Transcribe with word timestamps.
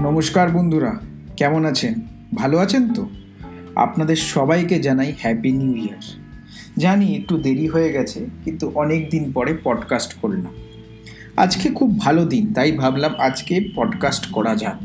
নমস্কার 0.00 0.50
বন্ধুরা, 0.50 0.92
কেমন 1.36 1.64
আছেন? 1.64 1.94
ভালো 2.34 2.58
আছেন 2.58 2.94
তো? 2.94 3.08
আপনাদের 3.74 4.16
সবাইকে 4.16 4.78
জানাই 4.78 5.12
হ্যাপি 5.18 5.52
নিউ 5.52 5.74
ইয়ার 5.76 6.04
জানি 6.78 7.16
একটু 7.16 7.38
দেরি 7.38 7.66
হয়ে 7.68 7.92
গেছে, 7.92 8.26
কিন্তু 8.44 8.72
অনেক 8.74 9.10
দিন 9.10 9.32
পরে 9.32 9.58
পডকাস্ট 9.64 10.14
করলাম। 10.14 10.54
আজকে 11.36 11.70
খুব 11.70 12.00
ভালো 12.00 12.24
দিন, 12.24 12.52
তাই 12.52 12.72
ভাবলাম 12.72 13.12
আজকে 13.18 13.54
পডকাস্ট 13.76 14.26
করা 14.26 14.56
যাক। 14.56 14.82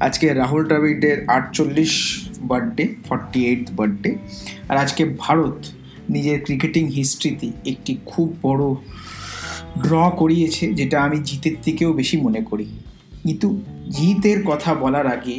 আজকে 0.00 0.34
রাহুল 0.34 0.64
দ্রাবিডের 0.64 1.24
আটচল্লিশ 1.28 1.92
বার্থডে 2.40 2.88
ফর্টি 3.08 3.46
এইট 3.46 3.70
বার্থডে 3.70 4.16
আর 4.68 4.76
আজকে 4.76 5.02
ভারত 5.18 5.66
নিজের 6.10 6.44
ক্রিকেটিং 6.44 6.86
হিস্ট্রিতে 6.86 7.50
একটি 7.66 7.96
খুব 8.06 8.36
বড় 8.42 8.64
ড্র 9.82 10.10
করিয়েছে, 10.10 10.72
যেটা 10.72 11.02
আমি 11.02 11.18
জিতের 11.24 11.56
থেকেও 11.62 11.92
বেশি 11.92 12.16
মনে 12.20 12.40
করি। 12.40 12.66
কিন্তু 13.23 13.47
জিতের 13.89 14.39
কথা 14.45 14.71
বলার 14.73 15.07
আগে 15.07 15.35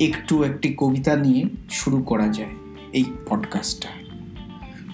একটু 0.00 0.34
একটি 0.44 0.68
কবিতা 0.78 1.12
নিয়ে 1.16 1.42
শুরু 1.70 1.98
করা 2.02 2.28
যায় 2.28 2.54
এই 2.92 3.04
পডকাস্টটা 3.28 3.90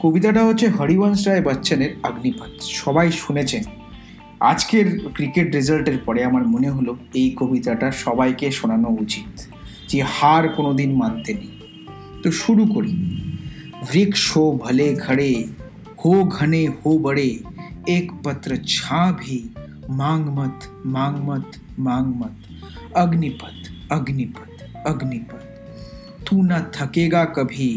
কবিতাটা 0.01 0.41
হচ্ছে 0.45 0.67
হরিবংশ 0.69 1.23
রায় 1.29 1.43
বচ্চনের 1.43 1.93
অগ্নিপথ 2.03 2.53
সবাই 2.63 3.13
শুনেছেন 3.13 3.63
আজকের 4.41 4.87
ক্রিকেট 5.15 5.47
রেজাল্টের 5.55 5.99
পরে 5.99 6.21
আমার 6.25 6.45
মনে 6.49 6.69
হলো 6.71 6.93
এই 7.15 7.29
কবিতাটা 7.37 7.89
সবাইকে 7.91 8.47
শোনানো 8.51 8.89
উচিত 9.01 9.31
যে 9.89 9.99
হার 10.03 10.45
কোনো 10.49 10.71
দিন 10.75 10.91
মানতে 10.95 11.31
নেই 11.35 11.53
তো 12.23 12.29
শুরু 12.33 12.65
করি 12.67 12.93
वृक्ष 13.83 14.23
हो 14.37 14.43
भले 14.65 14.95
खड़े 14.97 15.33
हो 15.99 16.13
घने 16.25 16.65
हो 16.67 16.99
बड़े 16.99 17.29
एक 17.89 18.13
पत्र 18.25 18.57
छा 18.69 19.01
भी 19.13 19.39
मांग 19.91 20.25
मत 20.29 20.59
मांग 20.87 21.17
मत 21.29 21.59
मांग 21.82 22.08
मत 22.16 22.36
अग्निपथ 22.98 23.92
अग्निपथ 23.92 24.52
अग्निपथ। 24.88 26.26
तू 26.26 26.42
ना 26.42 26.60
थकेगा 26.76 27.24
कभी, 27.26 27.72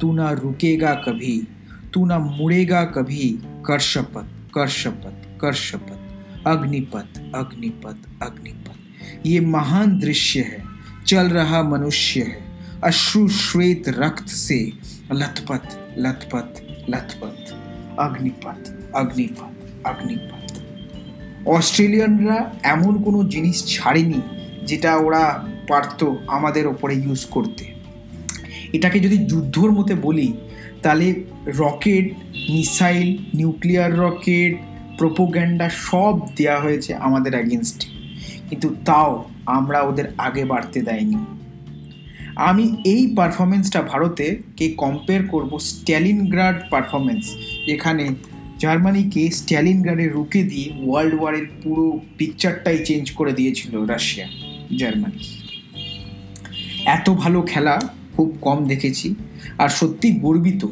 तू 0.00 0.12
ना 0.12 0.30
रुकेगा 0.30 0.94
कभी, 0.94 1.36
तू 1.92 2.04
ना 2.06 2.18
मुड़ेगा 2.18 2.84
कभी। 2.84 3.28
कर 3.66 3.78
शपथ 3.78 4.26
कर 4.54 4.68
शपथ 4.68 5.40
कर 5.40 5.52
शपथ 5.52 6.46
अग्निपथ 6.46 7.18
अग्निपथ 7.34 7.96
अग्निपथ। 8.22 9.26
ये 9.26 9.40
महान 9.40 9.98
दृश्य 9.98 10.40
है, 10.40 10.62
चल 11.06 11.26
रहा 11.28 11.62
मनुष्य 11.62 12.22
है। 12.22 12.46
अश्रु 12.84 13.28
श्वेत 13.28 13.88
रक्त 13.88 14.28
से 14.28 14.72
लथपथ 15.12 15.66
लथपथ 15.98 16.62
लथपथ। 16.90 17.52
अग्निपथ 17.98 18.62
अग्निपथ 18.96 19.54
अग्निपथ। 19.86 20.45
অস্ট্রেলিয়ানরা 21.46 22.50
এমন 22.62 23.02
কোনো 23.02 23.24
জিনিস 23.24 23.66
ছাড়েনি 23.66 24.20
যেটা 24.66 24.96
ওরা 24.96 25.48
পারত 25.68 26.14
আমাদের 26.26 26.66
ওপরে 26.66 26.94
ইউজ 26.94 27.24
করতে। 27.24 27.64
এটাকে 28.72 29.00
যদি 29.00 29.16
যুদ্ধর 29.18 29.70
মতে 29.72 29.94
বলি, 29.94 30.32
তাহলে 30.82 31.14
rocket, 31.46 32.14
missile, 32.50 33.18
nuclear 33.34 33.98
rocket, 33.98 34.58
propaganda 34.98 35.68
সব 35.68 36.20
দেওয়া 36.36 36.60
হয়েছে 36.60 36.94
আমাদের 36.94 37.32
অ্যাগেনস্টে 37.32 37.86
কিন্তু 38.50 38.74
তাও 38.84 39.24
আমরা 39.46 39.80
ওদের 39.80 40.04
আগে 40.18 40.44
বাড়তে 40.44 40.82
দেয়নি। 40.82 41.16
আমি 42.36 42.76
এই 42.84 43.14
পারফরমেন্সটা 43.16 43.82
ভারতে 43.82 44.38
কে 44.56 44.74
কম্পেয়ার 44.76 45.26
করব 45.26 45.58
স্ট্যালিনগ্রাড 45.58 46.60
পারফরমেন্স 46.70 47.36
যেখানে 47.66 48.14
জার্মানিকে 48.62 49.22
স্ট্যালিনগ্রাডে 49.38 50.06
রুকে 50.16 50.42
দিয়ে 50.50 50.68
ওয়ার্ল্ড 50.84 51.14
ওয়ারের 51.20 51.46
পুরো 51.62 51.86
পিকচারটাই 52.18 52.78
চেঞ্জ 52.88 53.04
করে 53.18 53.32
দিয়েছিল 53.38 53.72
রাশিয়া, 53.92 54.26
জার্মানি। 54.78 55.20
এত 56.96 57.06
ভালো 57.22 57.38
খেলা 57.42 57.74
খুব 58.14 58.28
কম 58.46 58.58
দেখেছি, 58.72 59.14
আর 59.62 59.70
সত্যি 59.80 60.08
গর্বিত 60.24 60.62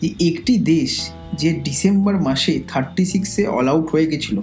যে 0.00 0.08
একটি 0.28 0.54
দেশ 0.72 0.92
যে 1.40 1.50
ডিসেম্বর 1.66 2.14
মাসে 2.28 2.54
থার্টি 2.70 3.04
সিক্সে 3.12 3.42
অল 3.56 3.66
আউট 3.72 3.86
হয়ে 3.92 4.06
গেছিল, 4.12 4.36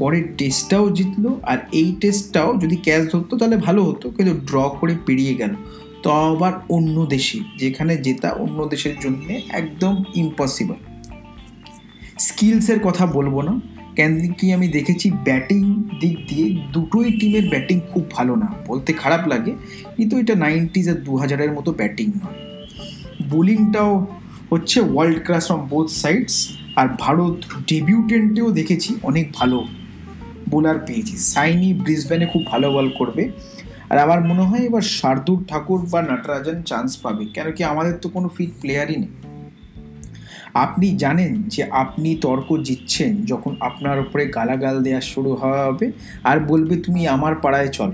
পরের 0.00 0.24
টেস্টটাও 0.38 0.86
জিতলো, 0.96 1.30
আর 1.50 1.58
এই 1.80 1.88
টেস্টটাও 2.00 2.50
যদি 2.62 2.76
ক্যাচ 2.86 3.02
ধরতো 3.12 3.32
তাহলে 3.40 3.56
ভালো 3.66 3.80
হতো, 3.88 4.06
কিন্তু 4.16 4.34
ড্র 4.48 4.56
করে 4.80 4.94
পেরিয়ে 5.06 5.34
গেল। 5.34 5.52
তো 6.02 6.08
আবার 6.10 6.52
অন্য 6.76 6.96
দেশে, 7.14 7.38
যেখানে 7.58 7.92
জেতা 7.96 8.30
অন্য 8.44 8.58
দেশের 8.72 8.94
জন্য 9.02 9.26
একদম 9.60 9.94
ইম্পসিবল 10.22 10.80
স্কিলসের 12.26 12.78
কথা 12.80 13.04
বলব 13.06 13.34
না। 13.40 13.54
কেন 13.96 14.12
কি 14.32 14.46
আমি 14.52 14.66
দেখেছি 14.68 15.06
ব্যাটিং 15.10 15.62
দিক 16.00 16.16
দিয়ে 16.28 16.46
দুটোই 16.72 17.08
টিমের 17.18 17.46
ব্যাটিং 17.48 17.80
খুব 17.92 18.04
ভালো 18.10 18.36
না। 18.36 18.48
বলতে 18.66 18.90
খারাপ 18.92 19.22
লাগে, 19.28 19.52
কিন্তু 19.96 20.14
এটা 20.18 20.34
নাইনটিজ 20.34 20.86
আর 20.88 20.94
দু 20.94 21.12
হাজারের 21.16 21.52
মতো 21.52 21.72
ব্যাটিং 21.72 22.08
নয়। 22.22 22.38
বোলিংটাও 23.30 24.06
হচ্ছে 24.50 24.78
world 24.80 25.18
class 25.26 25.44
from 25.46 25.60
both 25.68 25.88
sides 26.02 26.34
আর 26.76 26.88
ভারত 26.98 27.36
ডেবিউটেন্টেও 27.66 28.48
দেখেছি, 28.50 28.90
অনেক 29.02 29.26
ভালো 29.34 29.58
বোলার 30.50 30.78
পেয়েছি। 30.86 31.14
সাইনি 31.32 31.68
ব্রিসবেনে 31.74 32.26
খুব 32.26 32.42
ভালো 32.46 32.66
বল 32.72 32.86
করবে। 32.98 33.22
আর 33.90 33.98
আমার 33.98 34.20
মনে 34.24 34.42
হয় 34.42 34.62
এবার 34.68 34.84
শার্দুল 34.96 35.40
ঠাকুর 35.48 35.80
বা 35.92 36.00
নটরাজন 36.02 36.58
চান্স 36.62 36.90
পাবে। 36.96 37.24
কেন 37.34 37.46
কি 37.56 37.62
আমাদের 37.64 37.94
তো 38.02 38.06
কোনো 38.08 38.28
ফিট 38.36 38.50
প্লেয়ারই 38.60 38.96
নেই। 38.96 39.12
আপনি 40.54 40.96
জানেন 40.96 41.42
যে 41.42 41.64
আপনি 41.64 42.14
তর্ক 42.14 42.56
জিতছেন 42.62 43.24
যখন 43.24 43.56
আপনার 43.60 44.00
উপরে 44.00 44.26
গালাগাল 44.26 44.82
দেওয়া 44.82 45.00
শুরু 45.00 45.34
হবে 45.34 45.92
আর 46.24 46.40
বলবে, 46.40 46.76
তুমি 46.76 47.08
আমার 47.08 47.34
পাড়ায় 47.34 47.68
চলো। 47.68 47.92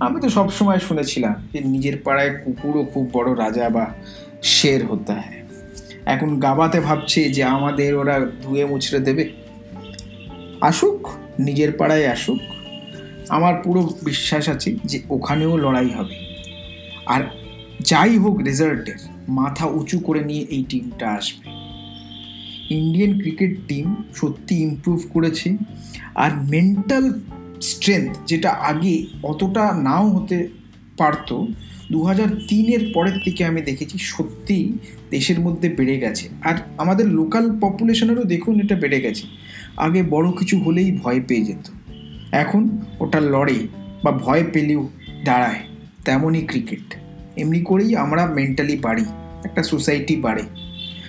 আমি 0.00 0.20
তো 0.20 0.28
সবসময় 0.28 0.78
শুনেছিলাম 0.78 1.34
যে 1.52 1.60
নিজের 1.60 1.96
পাড়ায় 2.04 2.34
কুকুরও 2.44 2.84
খুব 2.84 3.10
বড় 3.12 3.36
রাজা 3.36 3.70
বা 3.70 3.86
শের 4.42 4.86
হতে 4.86 5.12
হয়। 5.12 5.42
এখন 6.04 6.40
গাবাতে 6.40 6.80
ভাবছে 6.80 7.30
যে 7.30 7.44
আমাদের 7.44 7.96
ওরা 7.96 8.26
ধুয়ে 8.42 8.64
মুছড়ে 8.64 9.00
দেবে। 9.00 9.32
আসুক, 10.60 11.08
নিজের 11.38 11.72
পাড়ায় 11.72 12.06
আসুক। 12.06 12.38
আমার 13.28 13.54
পুরো 13.54 13.94
বিশ্বাস 14.02 14.48
আছে 14.48 14.76
যে 14.84 15.02
ওখানেও 15.10 15.56
লড়াই 15.56 15.90
হবে। 15.90 16.14
আর 17.06 17.22
যাই 17.80 18.18
হোক, 18.18 18.38
রেজাল্টের 18.38 18.94
মাথা 19.28 19.66
উঁচু 19.66 19.98
করে 19.98 20.24
নিয়ে 20.24 20.46
এই 20.50 20.64
টিমটা 20.68 21.10
আসবে। 21.10 21.55
ইন্ডিয়ান 22.70 23.20
ক্রিকেট 23.20 23.56
টিম 23.68 23.94
সত্যি 24.14 24.62
ইমপ্রুভ 24.62 25.02
করেছে 25.12 25.56
আর 26.14 26.30
মেন্টাল 26.50 27.20
স্ট্রেংথ 27.60 28.16
যেটা 28.26 28.50
আগে 28.50 29.06
অতটা 29.22 29.80
নাও 29.82 30.10
হতে 30.10 30.48
পারত 30.96 31.44
দু 31.92 32.02
হাজার 32.02 32.26
তিনের 32.48 32.90
পরের 32.94 33.20
থেকে 33.24 33.44
আমি 33.44 33.62
দেখেছি 33.62 33.98
সত্যি 33.98 34.72
দেশের 35.10 35.40
মধ্যে 35.40 35.68
বেড়ে 35.68 35.98
গেছে। 35.98 36.28
আর 36.42 36.54
আমাদের 36.78 37.06
লোকাল 37.08 37.58
পপুলেশনেরও 37.60 38.24
দেখুন 38.24 38.60
এটা 38.60 38.74
বেড়ে 38.74 39.00
গেছে। 39.00 39.26
আগে 39.76 40.02
বড় 40.02 40.32
কিছু 40.32 40.58
হলেই 40.58 40.98
ভয় 41.02 41.20
পেয়ে 41.28 41.44
যেত। 41.44 41.70
এখন 42.32 42.68
ওটা 43.00 43.20
লড়ে 43.20 43.66
বা 44.04 44.12
ভয় 44.12 44.44
পেলেও 44.52 44.88
দাঁড়ায়, 45.24 45.60
তেমনই 46.04 46.46
ক্রিকেট 46.46 46.94
এমনি 47.36 47.60
করেই 47.60 47.96
আমরা 47.96 48.26
মেন্টালি 48.26 48.76
বাড়ি, 48.76 49.04
একটা 49.44 49.62
সোসাইটি 49.62 50.16
বাড়ে। 50.16 50.42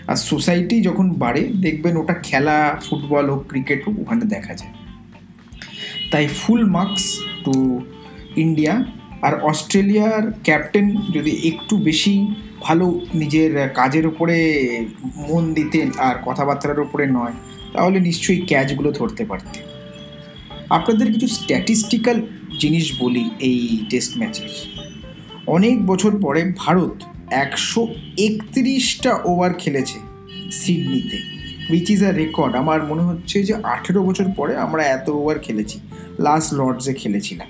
আর 0.07 0.15
সোসাইটি 0.15 0.75
যখন 0.81 1.09
বাড়ে, 1.23 1.41
দেখবেন 1.65 1.93
ওটা 1.97 2.13
খেলা 2.13 2.57
ফুটবল 2.85 3.25
হোক 3.29 3.41
ক্রিকেট 3.51 3.79
হোক, 3.85 3.95
ওখানে 3.99 4.23
দেখা 4.25 4.53
যায়। 4.53 4.73
তাই 6.11 6.27
ফুল 6.39 6.61
মার্কস 6.75 7.05
টু 7.45 7.55
ইন্ডিয়া 8.35 8.73
আর 9.21 9.33
অস্ট্রেলিয়ার 9.41 10.23
ক্যাপ্টেন 10.43 10.87
যদি 11.15 11.31
একটু 11.49 11.73
বেশি 11.77 12.13
ভালো 12.61 12.85
নিজের 13.13 13.51
কাজের 13.79 14.05
উপরে 14.07 14.37
মন 15.29 15.43
দিতেন 15.53 15.87
আর 16.07 16.15
কথাবার্তার 16.25 16.79
উপরে 16.79 17.05
নয়, 17.17 17.35
তাহলে 17.73 17.97
নিশ্চয়ই 17.99 18.41
ক্যাচগুলো 18.49 18.89
ধরতে 18.91 19.23
পারতেন। 19.25 19.63
আপনাদের 20.69 21.07
কিছু 21.13 21.27
স্ট্যাটিস্টিক্যাল 21.27 22.17
জিনিস 22.59 22.85
বলি 23.01 23.23
এই 23.49 23.59
টেস্ট 23.89 24.11
ম্যাচের 24.17 24.51
অনেক 25.47 25.75
বছর 25.85 26.11
পরে 26.21 26.41
ভারত 26.57 26.95
একশো 27.31 27.87
একত্রিশটা 28.17 29.11
ওভার 29.25 29.53
খেলেছে 29.53 29.97
সিডনিতে 30.51 31.17
উইচ 31.69 31.89
ইজ 31.89 32.03
আ 32.03 32.11
রেকর্ড 32.11 32.55
আমার 32.55 32.83
মনে 32.83 33.01
হচ্ছে 33.01 33.43
যে 33.43 33.53
আঠেরো 33.63 34.03
বছর 34.03 34.25
পরে 34.35 34.55
আমরা 34.55 34.83
এত 34.83 35.09
ওভার 35.09 35.39
খেলেছি 35.39 35.79
লাস্ট 36.19 36.53
লর্ডসে 36.53 36.93
খেলেছিলাম। 36.93 37.47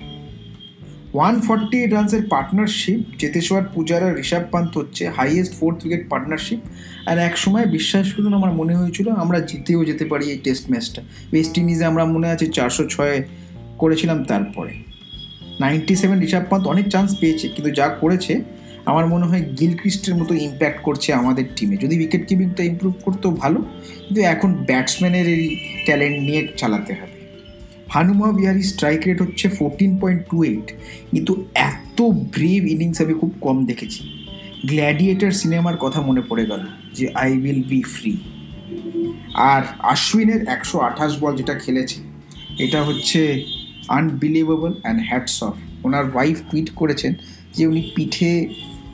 ওয়ান 1.14 1.40
ফর্টি 1.40 1.76
এইট 1.82 1.92
রানসের 1.92 2.22
পার্টনারশিপ 2.28 3.00
চেতেশ্বর 3.18 3.62
পূজার 3.74 4.02
আর 4.08 4.18
ঋষভ 4.18 4.44
পান্ত 4.50 4.78
হচ্ছে 4.78 5.08
হাইয়েস্ট 5.08 5.52
ফোর্থ 5.54 5.84
উইকেট 5.84 6.08
পার্টনারশিপ 6.08 6.58
আর 7.06 7.18
এক 7.18 7.36
সময় 7.36 7.66
বিশ্বাস 7.66 8.12
করুন, 8.14 8.34
আমার 8.34 8.52
মনে 8.52 8.74
হয়েছিল 8.76 9.08
আমরা 9.10 9.40
জিতেও 9.40 9.84
যেতে 9.84 10.04
পারি 10.04 10.30
এই 10.30 10.38
টেস্ট 10.38 10.70
ম্যাচটা 10.70 11.02
ওয়েস্ট 11.32 11.58
ইন্ডিজে 11.58 11.84
আমরা 11.84 12.04
মনে 12.04 12.28
আছে 12.28 12.46
চারশো 12.46 12.84
ছয় 12.88 13.22
করেছিলাম 13.78 14.24
তারপরে। 14.24 14.72
নাইনটি 15.60 15.96
সেভেন 15.96 16.22
ঋষভ 16.22 16.44
পান্ত 16.50 16.66
অনেক 16.66 16.88
চান্স 16.88 17.16
পেয়েছে, 17.20 17.48
কিন্তু 17.48 17.70
যা 17.70 17.88
করেছে 17.88 18.57
আমার 18.90 19.06
মনে 19.14 19.26
হয় 19.30 19.42
গিলক্রিস্টের 19.58 20.14
মতো 20.20 20.32
ইম্প্যাক্ট 20.46 20.80
করছে 20.86 21.08
আমাদের 21.20 21.44
টিমে 21.56 21.76
যদি 21.84 21.94
উইকেট 22.00 22.22
কিপিংটা 22.28 22.62
ইম্প্রুভ 22.70 22.94
করতো 23.06 23.26
ভালো, 23.42 23.58
কিন্তু 24.04 24.20
এখন 24.34 24.50
ব্যাটসম্যানের 24.68 25.26
এই 25.36 25.44
ট্যালেন্ট 25.86 26.18
নিয়ে 26.26 26.42
চালাতে 26.60 26.92
হবে। 27.00 27.16
হানুমা 27.94 28.28
বিহারি 28.38 28.62
স্ট্রাইক 28.72 29.00
রেট 29.08 29.18
হচ্ছে 29.24 29.46
ফোরটিন 29.58 29.92
পয়েন্ট 30.00 30.20
টু 30.30 30.36
এইট 30.50 30.66
কিন্তু 31.12 31.32
এত 31.70 31.98
ব্রেভ 32.34 32.60
ইনিংস 32.74 32.98
আমি 33.04 33.14
খুব 33.20 33.30
কম 33.46 33.56
দেখেছি। 33.70 34.00
গ্ল্যাডিয়েটার 34.70 35.32
সিনেমার 35.40 35.76
কথা 35.84 36.00
মনে 36.08 36.22
পড়ে 36.28 36.44
গেল 36.50 36.62
যে 36.96 37.04
আই 37.22 37.30
উইল 37.42 37.62
বি 37.70 37.80
ফ্রি 37.94 38.12
আর 39.52 39.62
আশ্বিনের 39.92 40.40
একশো 40.54 40.76
আঠাশ 40.88 41.12
বল 41.22 41.32
যেটা 41.40 41.54
খেলেছে, 41.64 41.98
এটা 42.64 42.80
হচ্ছে 42.88 43.20
আনবিলিভেবল 43.98 44.72
অ্যান্ড 44.82 44.98
হ্যাটস 45.08 45.36
অফ 45.48 45.54
ওনার 45.86 46.04
ওয়াইফ 46.12 46.36
টুইট 46.50 46.68
করেছেন 46.80 47.12
যে, 47.56 47.62
উনি 47.70 47.82
পিঠে 47.94 48.32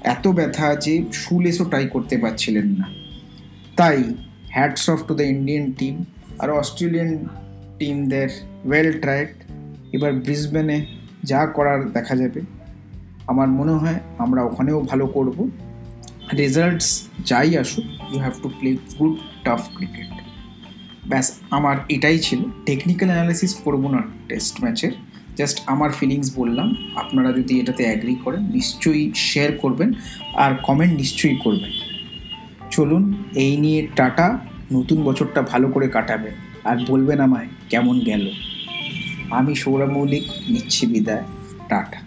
এত 0.04 0.24
ব্যথা 0.28 0.66
যে 0.76 0.94
শুলেসও 1.12 1.64
ট্রাই 1.64 1.84
করতে 1.88 2.14
পারছিলেন 2.18 2.66
না। 2.78 2.86
তাই 3.76 3.98
hats 4.50 4.84
off 4.90 4.98
to 5.08 5.12
the 5.14 5.26
Indian 5.34 5.66
team 5.72 5.94
R 6.38 6.48
Australian 6.50 7.10
টিমদের 7.78 8.28
ওয়েল 8.64 8.90
ট্রাইড 9.00 9.28
এবার 9.92 10.12
ব্রিসবেনে 10.12 10.78
যা 11.22 11.40
করার 11.46 11.80
দেখা 11.92 12.14
যাবে। 12.16 12.40
আমার 13.26 13.48
মনে 13.48 13.72
হয় 13.72 13.98
আমরা 14.18 14.40
ওখানেও 14.42 14.78
ভালো 14.80 15.06
করব। 15.06 15.38
রেজাল্টস 16.32 16.88
যাই 17.26 17.58
আসুক 17.58 17.86
you 18.12 18.18
have 18.20 18.34
to 18.42 18.48
play 18.58 18.70
good 18.98 19.14
tough 19.44 19.62
cricket 19.76 20.10
ব্যাস, 21.08 21.26
আমার 21.50 21.76
এটাই 21.88 22.18
ছিল। 22.18 22.40
টেকনিক্যাল 22.66 23.08
অ্যানালিসিস 23.10 23.52
করব 23.64 23.82
না 23.90 24.00
টেস্ট 24.28 24.54
ম্যাচের 24.64 24.92
জাস্ট 25.38 25.62
আমার 25.66 25.92
ফিলিংস 25.92 26.38
বললাম। 26.38 26.74
আপনারা 26.96 27.32
যদি 27.32 27.60
এটাতে 27.60 27.82
অ্যাগ্রি 27.84 28.14
করেন, 28.14 28.40
নিশ্চয়ই 28.40 29.12
শেয়ার 29.14 29.52
করবেন 29.52 29.92
আর 30.34 30.54
কমেন্ট 30.54 30.94
নিশ্চয়ই 30.94 31.36
করবেন। 31.44 31.70
চলুন, 32.70 33.14
এই 33.34 33.56
নিয়ে 33.56 33.88
টাটা। 33.96 34.38
নতুন 34.72 35.02
বছরটা 35.02 35.42
ভালো 35.42 35.68
করে 35.68 35.88
কাটাবেন। 35.88 36.34
আর 36.64 36.76
বলবেন 36.88 37.20
আমায়, 37.20 37.48
কেমন 37.68 38.00
গেল? 38.00 38.30
আমি 39.30 39.54
সৌরভ 39.54 39.90
মৌলিক, 39.90 40.22
নিচ্ছি 40.48 40.86
বিদায়। 40.86 41.24
টাটা। 41.68 42.03